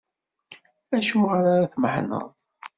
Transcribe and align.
Acuɣer 0.97 1.41
ara 1.53 1.71
tmeḥḥneɣ? 1.73 2.25